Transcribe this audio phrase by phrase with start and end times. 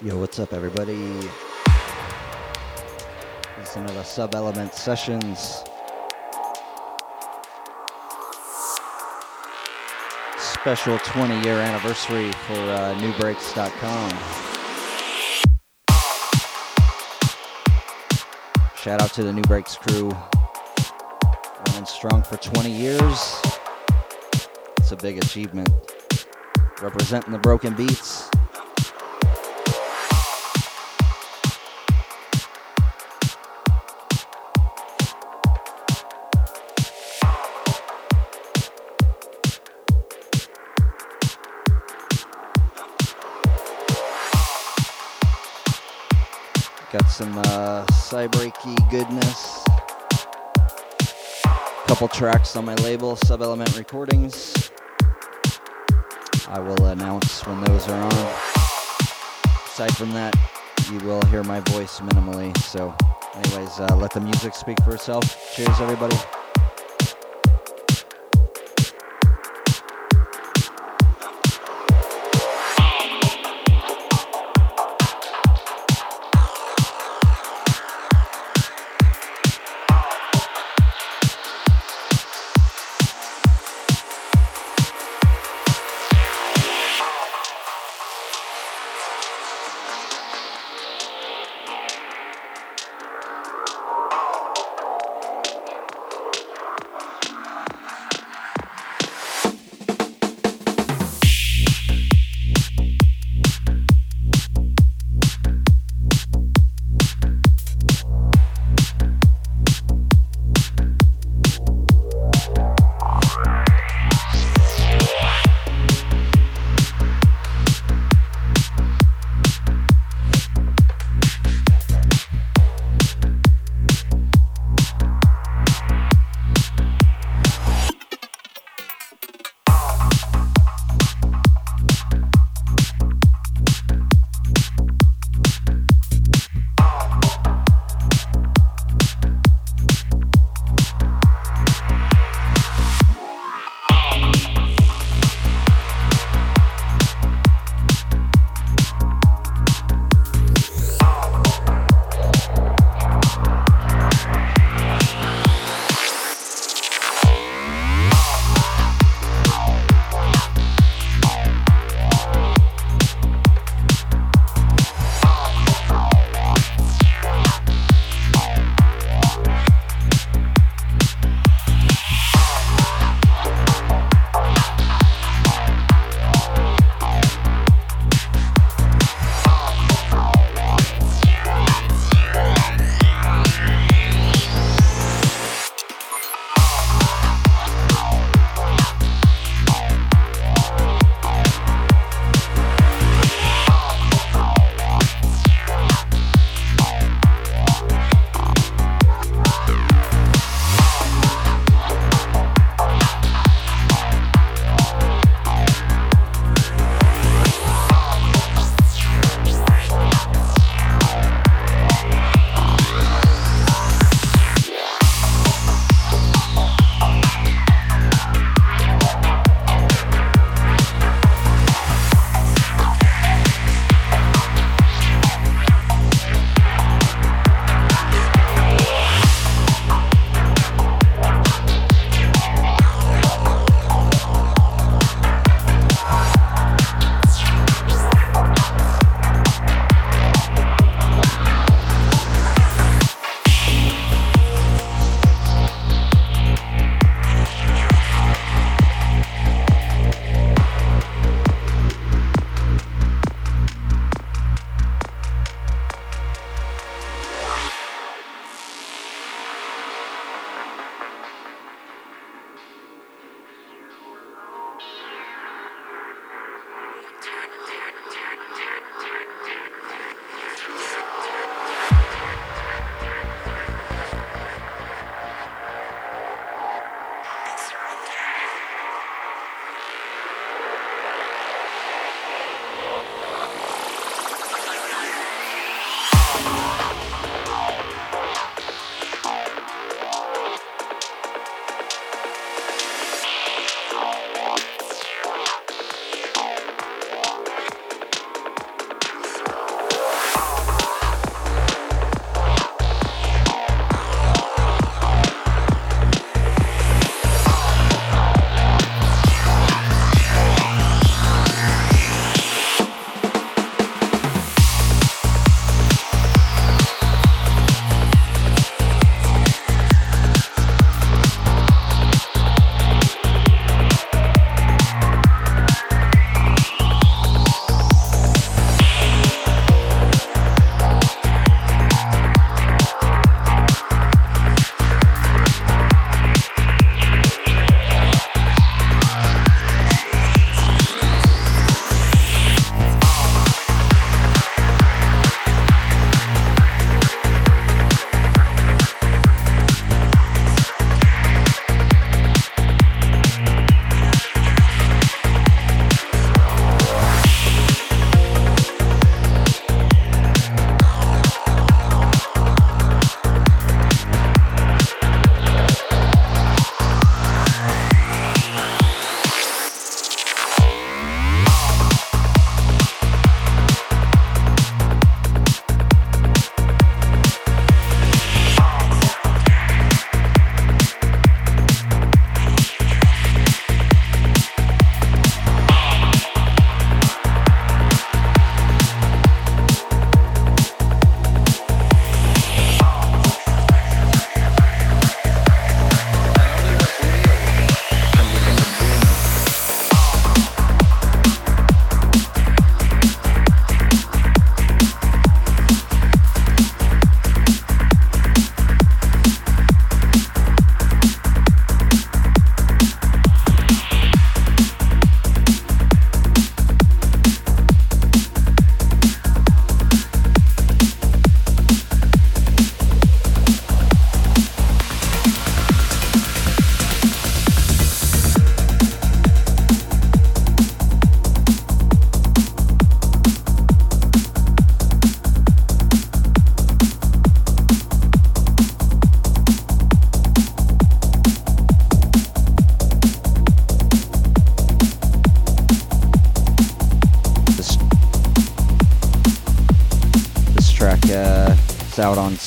[0.00, 0.94] Yo, what's up, everybody?
[3.72, 5.64] To the Sub Element Sessions.
[10.38, 14.10] Special 20 year anniversary for uh, nubreaks.com.
[18.76, 20.10] Shout out to the Nubreaks crew.
[21.66, 23.42] Running strong for 20 years.
[24.78, 25.70] It's a big achievement.
[26.80, 28.27] Representing the broken beats.
[51.98, 54.70] Couple tracks on my label, Sub Element Recordings.
[56.46, 58.12] I will announce when those are on.
[59.66, 60.32] Aside from that,
[60.92, 62.56] you will hear my voice minimally.
[62.58, 62.94] So,
[63.34, 65.52] anyways, uh, let the music speak for itself.
[65.56, 66.16] Cheers, everybody.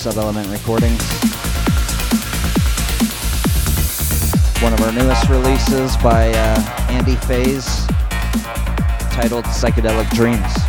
[0.01, 0.99] Subelement Recordings.
[4.63, 7.85] One of our newest releases by uh, Andy Faze,
[9.11, 10.60] titled Psychedelic Dreams.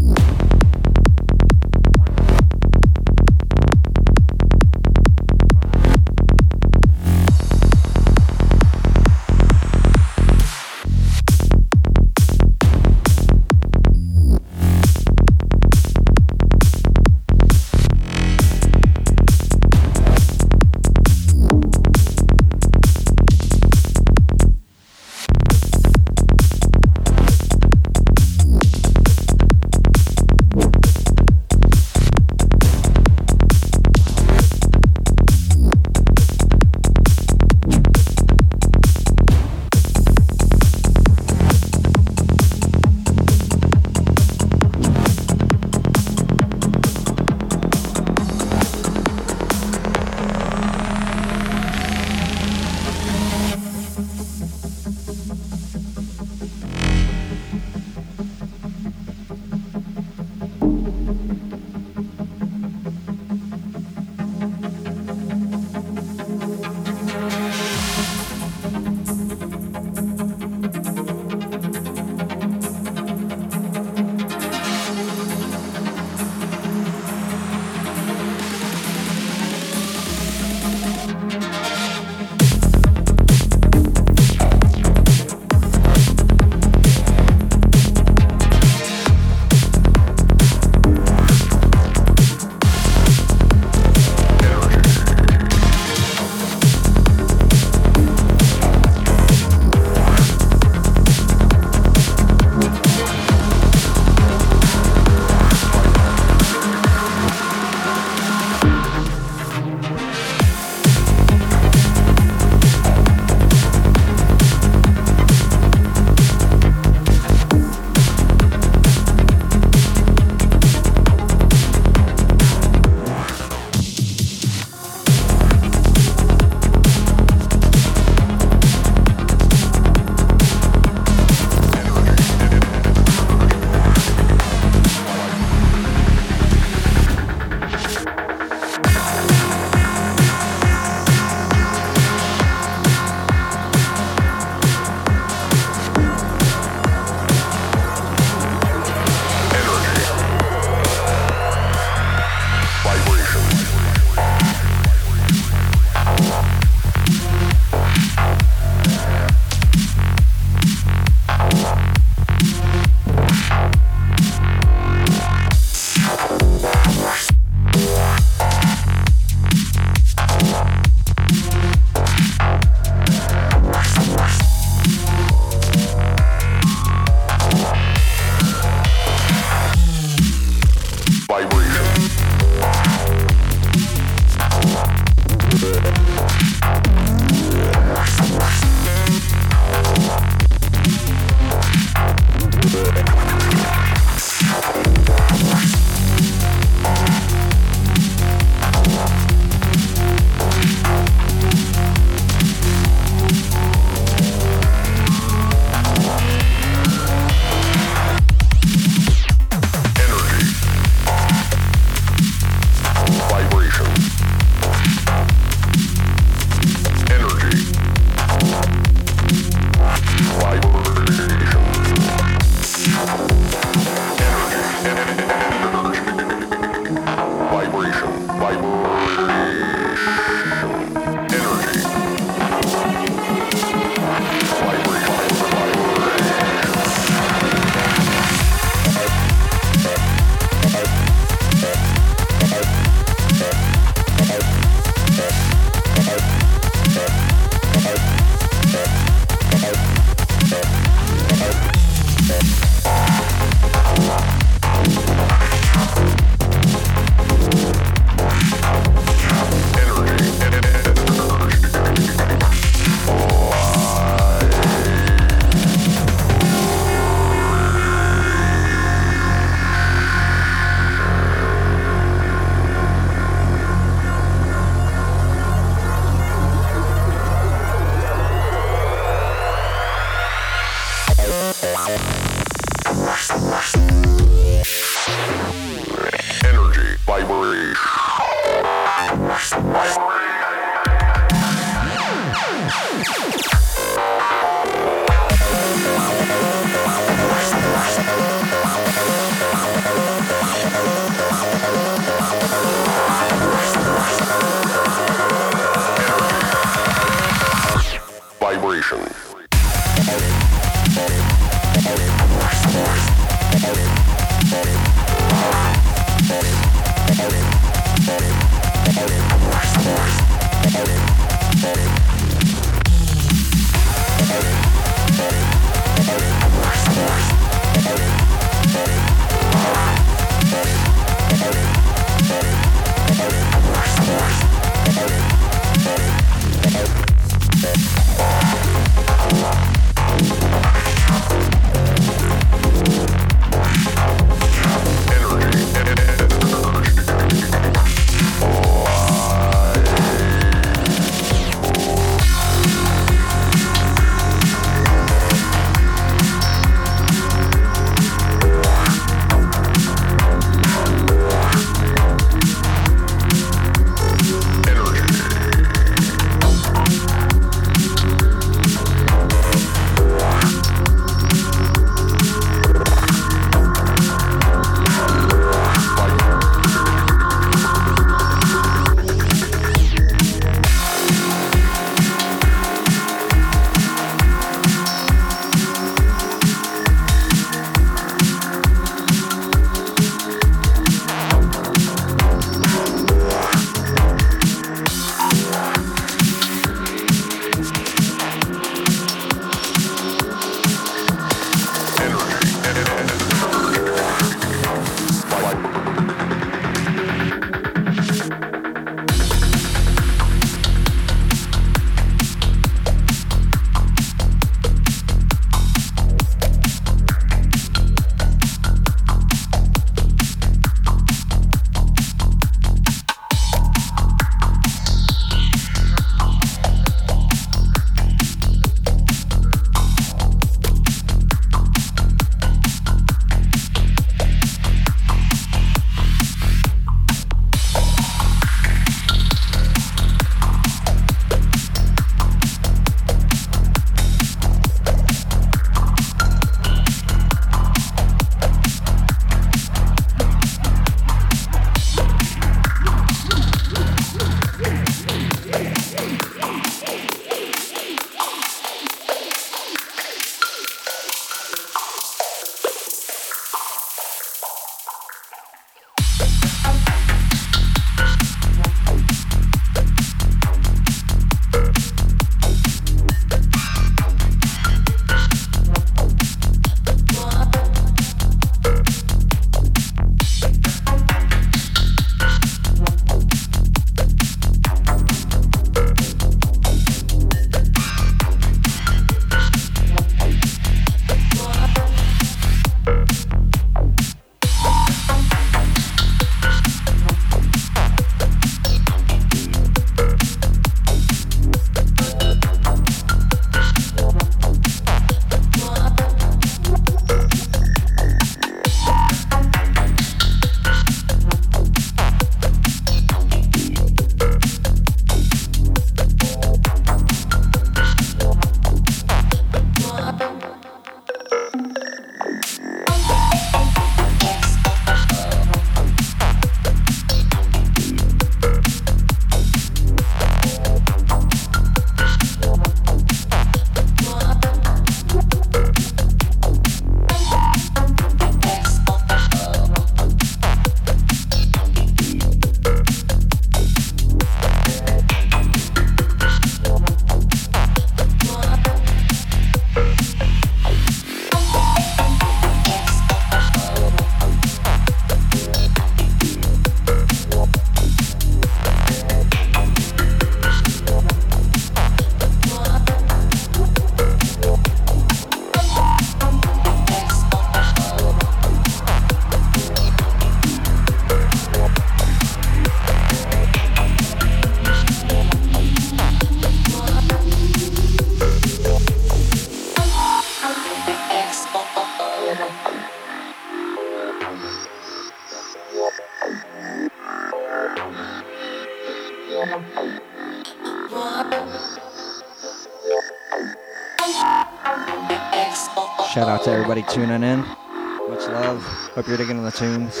[596.16, 597.40] Shout out to everybody tuning in.
[597.40, 598.62] Much love.
[598.94, 600.00] Hope you're digging in the tunes.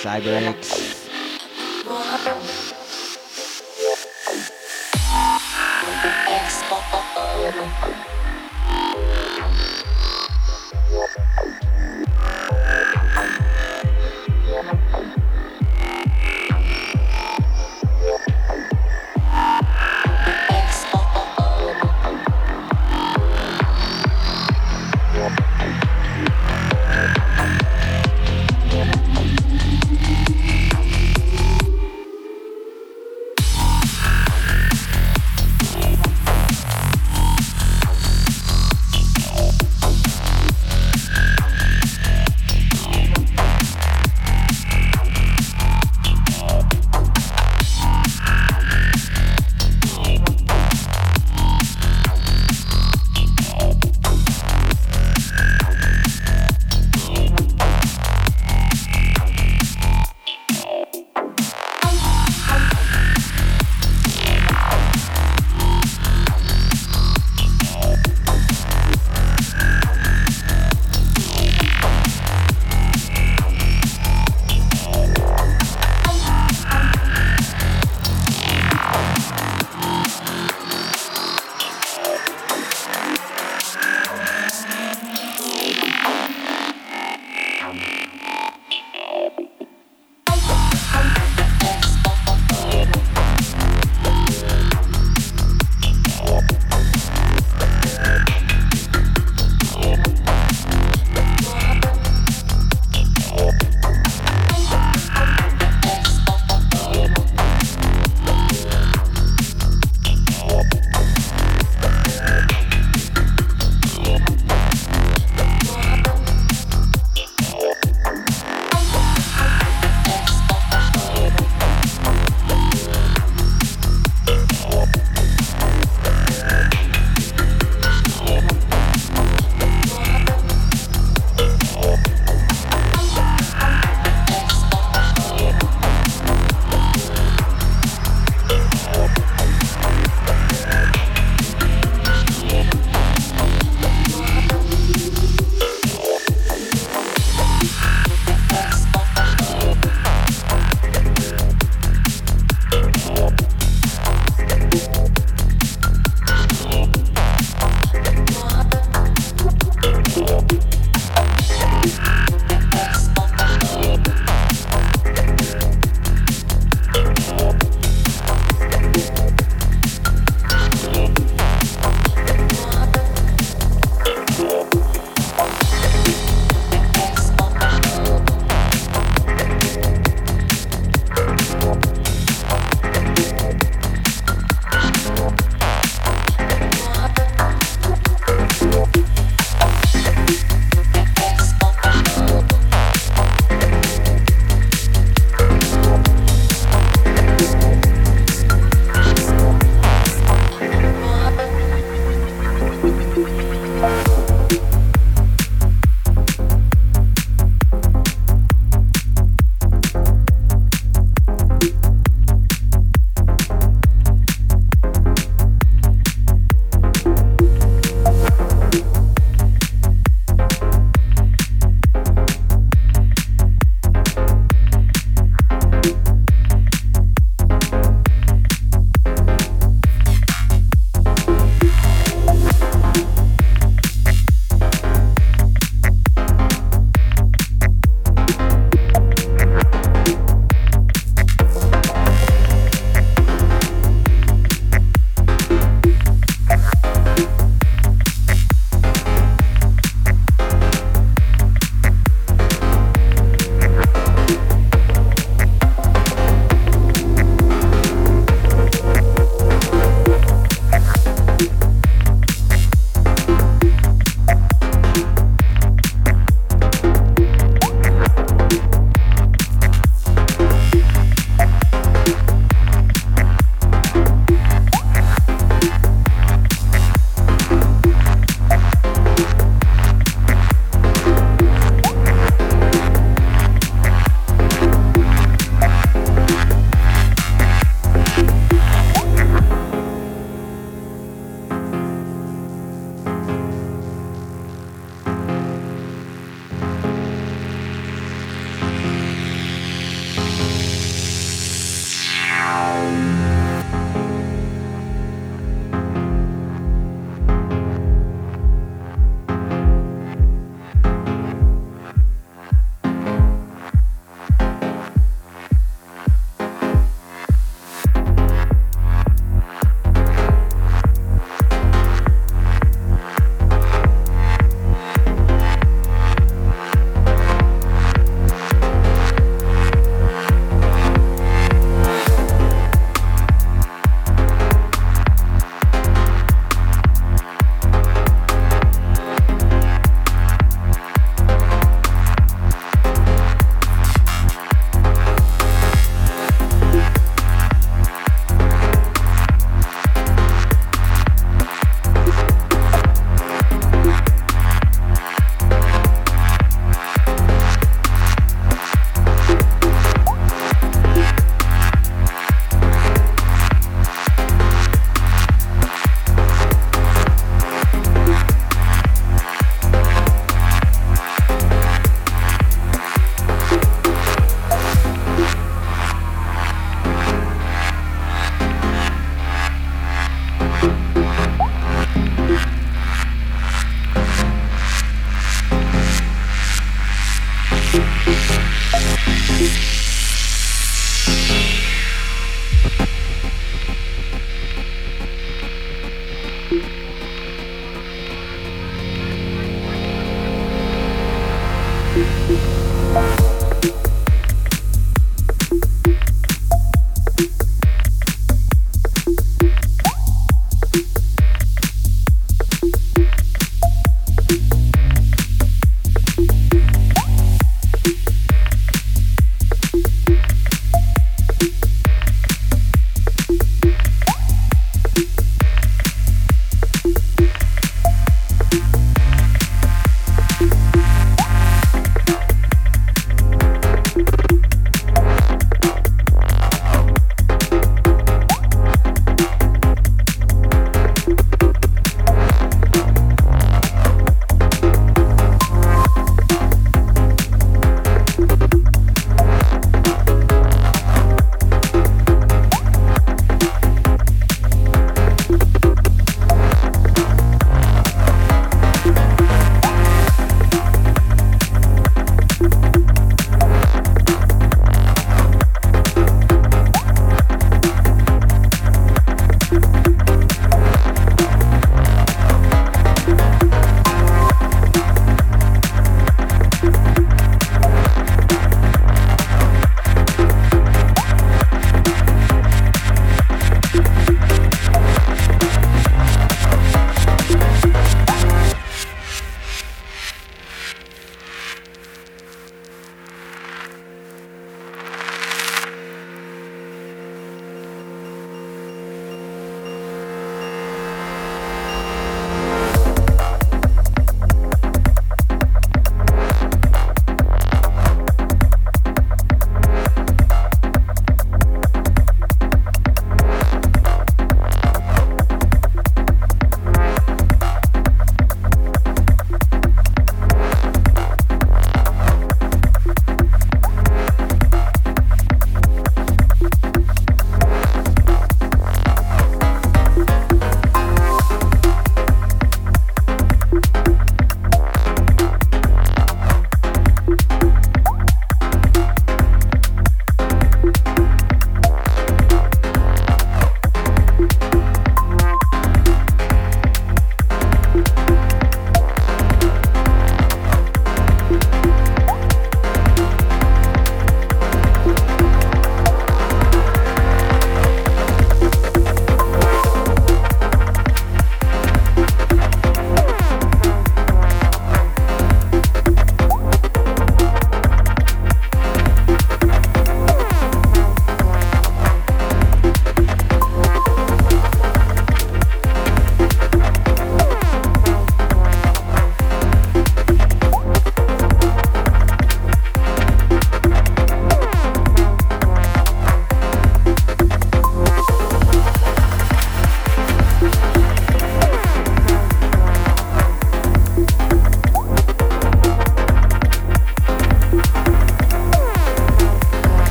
[0.00, 0.87] Cybreaks.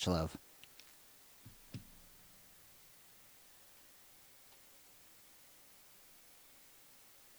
[0.00, 0.39] Much love.